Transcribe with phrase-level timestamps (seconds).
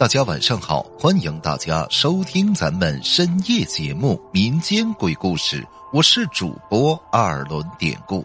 [0.00, 5.60] 大家晚上好，欢迎大家收听咱们深夜节目《民间鬼故事》，
[5.92, 8.24] 我是主播二轮典故。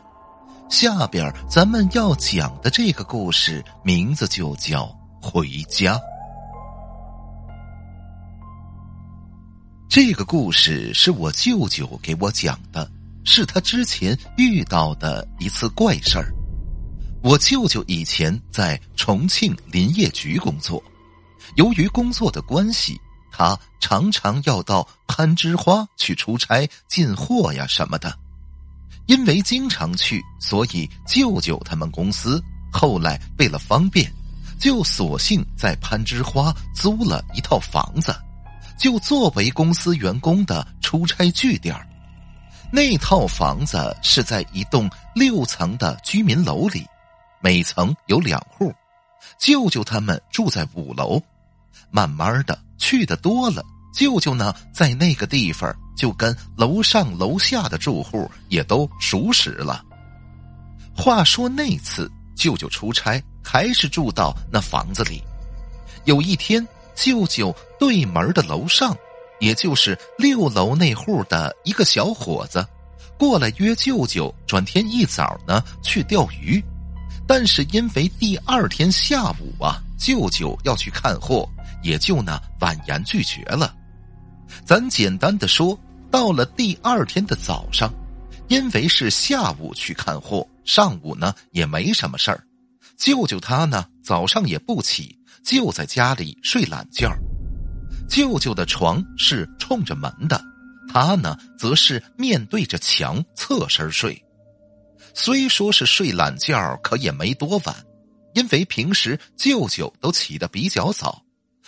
[0.69, 4.85] 下边咱们要讲的这个故事名字就叫
[5.21, 5.95] 《回家》。
[9.89, 12.89] 这个故事是我舅舅给我讲的，
[13.25, 16.33] 是他之前遇到的一次怪事儿。
[17.21, 20.81] 我舅舅以前在重庆林业局工作。
[21.55, 22.99] 由于工作的关系，
[23.31, 28.17] 他常常要到攀枝花去出差进货呀什么的。
[29.07, 34.11] 因为经常去，所以舅舅他们公司后来为了方便，
[34.59, 38.15] 就索性在攀枝花租了一套房子，
[38.79, 41.75] 就作为公司员工的出差据点
[42.71, 46.83] 那套房子是在一栋六层的居民楼里，
[47.39, 48.73] 每层有两户，
[49.37, 51.21] 舅舅他们住在五楼。
[51.95, 59.81] 慢慢的去的多了，舅舅呢在那个地方就跟楼上楼下的住户也都熟识了。
[60.93, 65.23] 话说那次舅舅出差还是住到那房子里，
[66.03, 68.93] 有一天舅舅对门的楼上，
[69.39, 72.67] 也就是六楼那户的一个小伙子，
[73.17, 76.61] 过来约舅舅转天一早呢去钓鱼，
[77.25, 81.47] 但是因为第二天下午啊舅舅要去看货。
[81.85, 83.73] 也就呢婉言拒绝了。
[84.65, 87.93] 咱简单的说，到了第二天的早上，
[88.47, 92.43] 因为是下午去看货，上午呢也没什么事儿。
[92.97, 97.15] 舅舅他呢早上也不起，就在家里睡懒觉。
[98.09, 100.41] 舅舅的床是冲着门的，
[100.91, 104.19] 他呢则是面对着墙侧身睡。
[105.13, 107.75] 虽说是睡懒觉，可也没多晚，
[108.33, 111.24] 因为平时舅舅都起得比较早。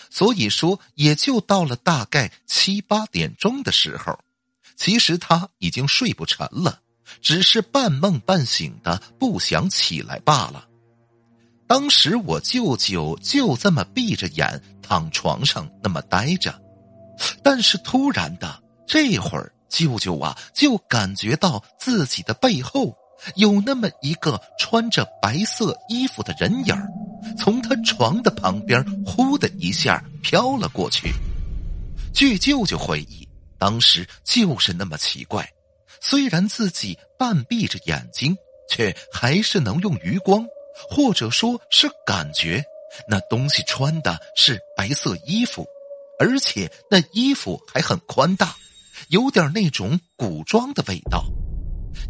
[0.09, 4.19] 所以说，也就到了大概七八点钟的时候，
[4.75, 6.81] 其实他已经睡不沉了，
[7.21, 10.67] 只是半梦半醒的不想起来罢了。
[11.67, 16.61] 当时我舅舅就这么闭着眼躺床上那么待着，
[17.43, 22.95] 但是突然的这会儿，舅舅啊就感觉到自己的背后
[23.35, 26.75] 有那么一个穿着白色衣服的人影。
[27.37, 31.11] 从他床的旁边，呼的一下飘了过去。
[32.13, 33.27] 据舅舅回忆，
[33.57, 35.47] 当时就是那么奇怪，
[36.01, 38.35] 虽然自己半闭着眼睛，
[38.69, 40.45] 却还是能用余光，
[40.89, 42.63] 或者说是感觉，
[43.07, 45.65] 那东西穿的是白色衣服，
[46.19, 48.55] 而且那衣服还很宽大，
[49.09, 51.25] 有点那种古装的味道。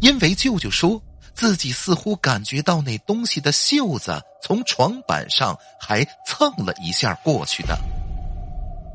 [0.00, 1.02] 因为舅舅说。
[1.38, 7.78] 自己似乎感觉到那东西的袖子从床板上还蹭了一下过去的。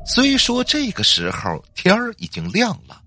[0.04, 3.00] 虽说这个时候天儿已经亮了，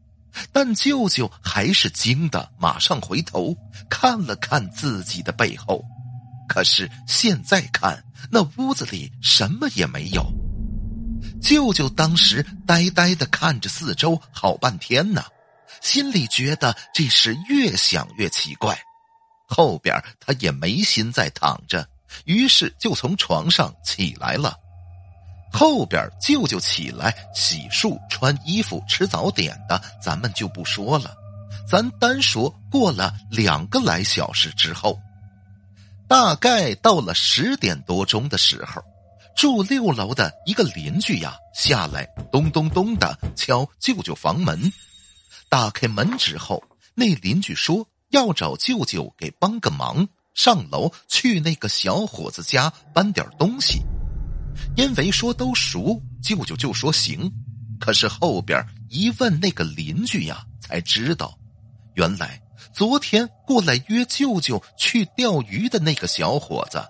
[0.52, 3.56] 但舅舅还是惊的，马上回头
[3.88, 5.84] 看了看自己的背后。
[6.50, 10.26] 可是现在看，那屋子里什么也没有。
[11.40, 15.24] 舅舅当时呆呆的看着四周好半天呢，
[15.80, 18.76] 心里觉得这事越想越奇怪。
[19.48, 21.88] 后边他也没心再躺着，
[22.26, 24.56] 于是就从床上起来了。
[25.52, 31.16] 后边舅舅起来洗漱、穿衣服、吃早点的，咱们就不说了。
[31.68, 35.00] 咱单说过了两个来小时之后，
[36.08, 38.84] 大概到了十点多钟的时候，
[39.36, 44.72] 住六楼的一个邻居呀下来，咚咚咚的敲舅舅房门。
[45.50, 46.62] 打开门之后，
[46.94, 47.88] 那邻居说。
[48.10, 53.82] 要找舅舅给帮个忙，上楼去那个小伙子家搬点东西。
[54.76, 57.32] 因为说都熟，舅舅就说行。
[57.80, 61.38] 可是后边一问那个邻居呀，才知道，
[61.94, 62.42] 原来
[62.74, 66.84] 昨天过来约舅舅去钓鱼的那个小伙子，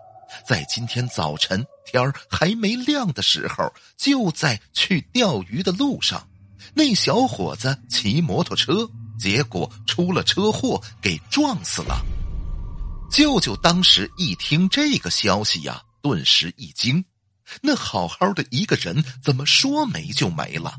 [0.47, 6.25] 在今天早晨天还没亮的时候，就在去钓鱼的路上。
[6.73, 8.89] 那小伙子骑摩托车。
[9.17, 12.03] 结果出了车祸，给撞死了。
[13.09, 17.03] 舅舅当时一听这个消息呀，顿时一惊：
[17.61, 20.75] 那好好的一个人，怎么说没就没了？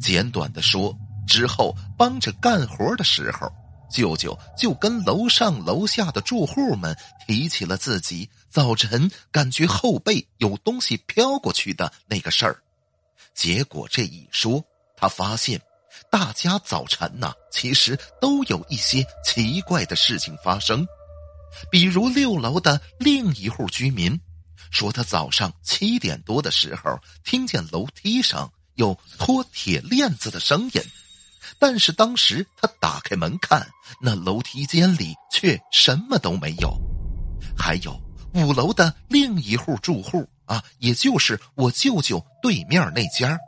[0.00, 0.96] 简短的说，
[1.26, 3.52] 之后帮着干活的时候，
[3.90, 6.96] 舅舅就跟楼上楼下的住户们
[7.26, 12.62] 提起了自己早晨感觉后背有东西飘过去的那个事儿。
[13.34, 14.64] 结果这一说，
[14.96, 15.60] 他发现。
[16.10, 20.86] 大家早晨呐，其实都有一些奇怪的事情发生，
[21.70, 24.18] 比如六楼的另一户居民
[24.70, 30.82] 说他早上七点多的时候听见楼梯上有拖铁链子的声音，
[31.58, 33.68] 但是当时他打开门看，
[34.00, 36.74] 那楼梯间里却什么都没有。
[37.56, 38.00] 还有
[38.34, 43.38] 五楼的另一户住户啊，也就是我舅舅对面那家，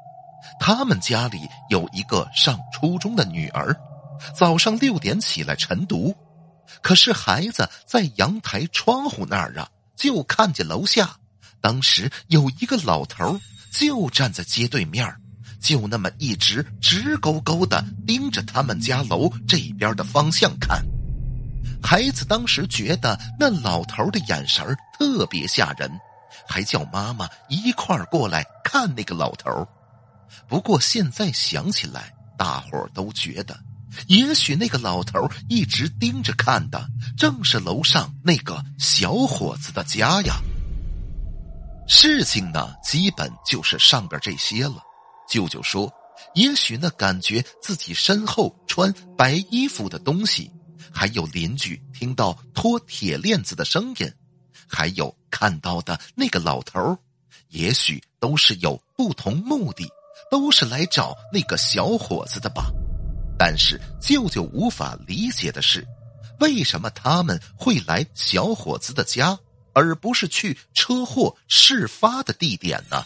[0.59, 3.77] 他们家里有一个上初中的女儿，
[4.35, 6.15] 早上六点起来晨读，
[6.83, 9.69] 可是孩子在阳台窗户那儿啊。
[9.97, 11.17] 就看见楼下，
[11.61, 15.09] 当时有一个老头就站在街对面
[15.61, 20.85] 就那么一直直勾勾的盯着他们家楼这边的方向看。
[21.81, 25.89] 孩子当时觉得那老头的眼神特别吓人，
[26.47, 29.69] 还叫妈妈一块儿过来看那个老头儿
[30.49, 33.59] 不过现在想起来，大伙儿都觉得。
[34.09, 36.85] 也许那个老头一直盯着看的，
[37.17, 40.41] 正是楼上那个小伙子的家呀。
[41.87, 44.83] 事情呢，基本就是上边这些了。
[45.29, 45.93] 舅舅说，
[46.35, 50.51] 也许那感觉自己身后穿白衣服的东西，
[50.93, 54.13] 还有邻居听到拖铁链子的声音，
[54.67, 56.99] 还有看到的那个老头
[57.51, 59.89] 也许都是有不同目的，
[60.31, 62.71] 都是来找那个小伙子的吧。
[63.39, 65.87] 但是舅舅无法理解的是，
[66.41, 69.39] 为什么他们会来小伙子的家，
[69.73, 73.05] 而不是去车祸事发的地点呢？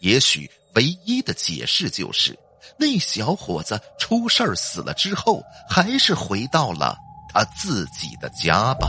[0.00, 2.38] 也许唯一的解释就是，
[2.78, 6.96] 那小伙子出事儿死了之后，还是回到了
[7.32, 8.88] 他自己的家吧。